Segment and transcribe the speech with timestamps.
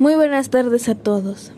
[0.00, 1.50] Muy buenas tardes a todos.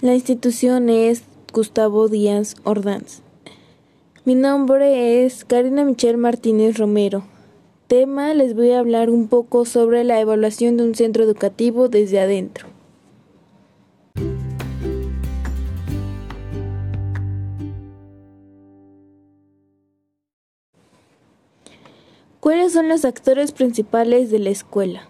[0.00, 3.20] La institución es Gustavo Díaz Ordaz.
[4.24, 7.24] Mi nombre es Karina Michelle Martínez Romero.
[7.88, 12.20] Tema les voy a hablar un poco sobre la evaluación de un centro educativo desde
[12.20, 12.68] adentro.
[22.40, 25.06] ¿Cuáles son los actores principales de la escuela?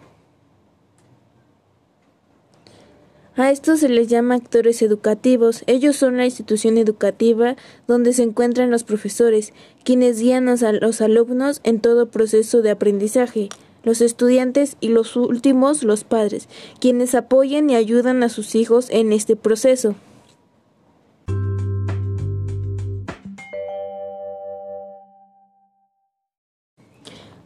[3.37, 5.65] A estos se les llama actores educativos.
[5.67, 7.57] Ellos son la institución educativa
[7.89, 9.53] donde se encuentran los profesores,
[9.83, 13.49] quienes guían a los alumnos en todo proceso de aprendizaje,
[13.83, 19.13] los estudiantes y los últimos los padres, quienes apoyan y ayudan a sus hijos en
[19.13, 19.97] este proceso.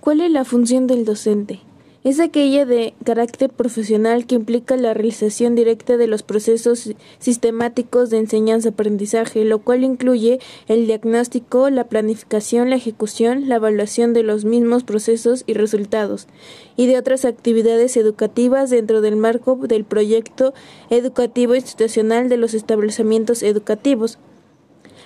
[0.00, 1.60] ¿Cuál es la función del docente?
[2.08, 8.16] Es aquella de carácter profesional que implica la realización directa de los procesos sistemáticos de
[8.16, 10.38] enseñanza-aprendizaje, lo cual incluye
[10.68, 16.28] el diagnóstico, la planificación, la ejecución, la evaluación de los mismos procesos y resultados,
[16.76, 20.54] y de otras actividades educativas dentro del marco del proyecto
[20.88, 24.18] educativo institucional de los establecimientos educativos.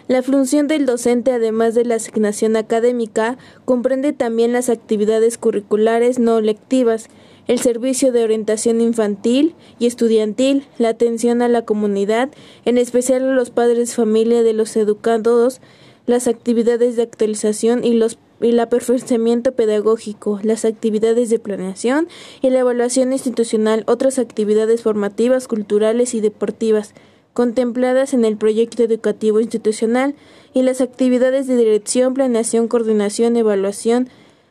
[0.09, 6.41] La función del docente, además de la asignación académica, comprende también las actividades curriculares no
[6.41, 7.09] lectivas,
[7.49, 12.31] el servicio de orientación infantil y estudiantil, la atención a la comunidad,
[12.65, 15.61] en especial a los padres de familia de los educados,
[16.07, 22.09] las actividades de actualización y los y el aperfeccionamiento pedagógico, las actividades de planeación
[22.41, 26.93] y la evaluación institucional, otras actividades formativas, culturales y deportivas,
[27.33, 30.15] contempladas en el proyecto educativo institucional
[30.53, 34.09] y las actividades de dirección, planeación, coordinación, evaluación,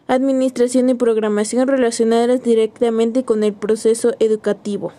[0.07, 4.91] administración y programación relacionadas directamente con el proceso educativo.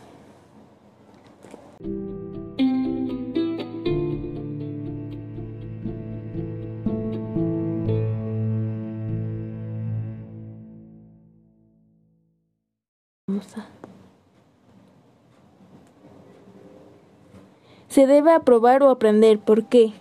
[17.92, 19.38] Se debe aprobar o aprender.
[19.38, 19.92] ¿Por qué?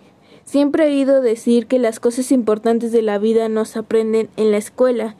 [0.46, 4.50] Siempre he oído decir que las cosas importantes de la vida no se aprenden en
[4.50, 5.14] la escuela,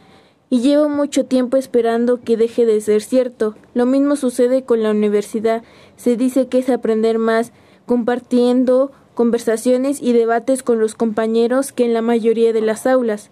[0.48, 3.56] y llevo mucho tiempo esperando que deje de ser cierto.
[3.74, 5.62] Lo mismo sucede con la universidad.
[5.96, 7.52] Se dice que es aprender más
[7.84, 13.30] compartiendo conversaciones y debates con los compañeros que en la mayoría de las aulas.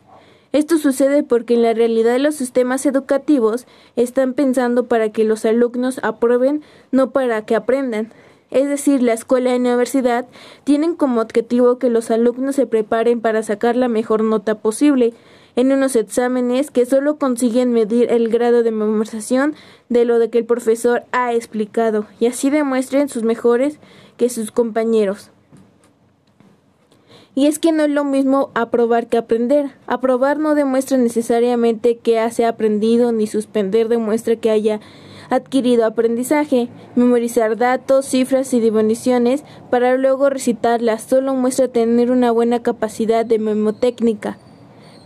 [0.53, 5.99] Esto sucede porque en la realidad los sistemas educativos están pensando para que los alumnos
[6.03, 6.63] aprueben,
[6.93, 8.13] no para que aprendan
[8.51, 10.27] es decir, la escuela y la universidad,
[10.65, 15.15] tienen como objetivo que los alumnos se preparen para sacar la mejor nota posible
[15.57, 19.55] en unos exámenes que solo consiguen medir el grado de memorización
[19.89, 23.79] de lo que el profesor ha explicado y así demuestren sus mejores
[24.17, 25.31] que sus compañeros.
[27.35, 29.71] Y es que no es lo mismo aprobar que aprender.
[29.87, 34.81] Aprobar no demuestra necesariamente que haya aprendido, ni suspender demuestra que haya
[35.31, 36.69] adquirido aprendizaje.
[36.97, 43.39] Memorizar datos, cifras y definiciones para luego recitarlas solo muestra tener una buena capacidad de
[43.39, 44.39] memotécnica,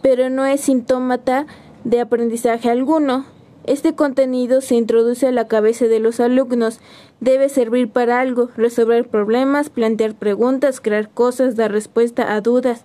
[0.02, 1.46] pero no es sintómata
[1.84, 3.26] de aprendizaje alguno.
[3.66, 6.80] Este contenido se introduce a la cabeza de los alumnos,
[7.20, 12.84] debe servir para algo, resolver problemas, plantear preguntas, crear cosas, dar respuesta a dudas,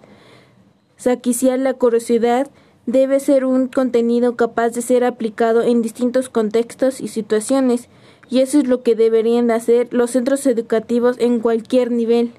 [0.96, 2.48] saquiciar la curiosidad,
[2.92, 7.88] debe ser un contenido capaz de ser aplicado en distintos contextos y situaciones,
[8.30, 12.32] y eso es lo que deberían hacer los centros educativos en cualquier nivel.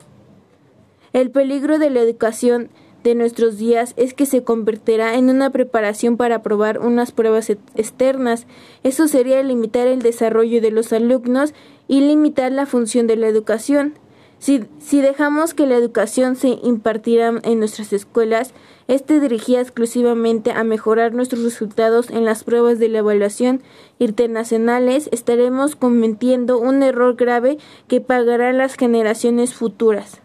[1.12, 2.68] El peligro de la educación
[3.02, 8.46] de nuestros días es que se convertirá en una preparación para aprobar unas pruebas externas.
[8.82, 11.54] Eso sería limitar el desarrollo de los alumnos
[11.88, 13.94] y limitar la función de la educación.
[14.40, 18.54] Si, si dejamos que la educación se impartiera en nuestras escuelas,
[18.88, 23.62] este dirigía exclusivamente a mejorar nuestros resultados en las pruebas de la evaluación
[23.98, 30.22] internacionales, estaremos cometiendo un error grave que pagarán las generaciones futuras.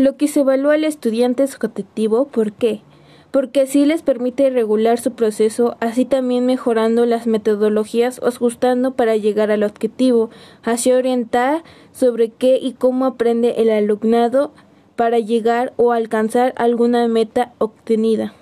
[0.00, 2.80] Lo que se evalúa al estudiante es objetivo, ¿por qué?
[3.30, 9.16] Porque así les permite regular su proceso, así también mejorando las metodologías o ajustando para
[9.16, 10.30] llegar al objetivo,
[10.62, 14.52] así orientar sobre qué y cómo aprende el alumnado
[14.96, 18.32] para llegar o alcanzar alguna meta obtenida.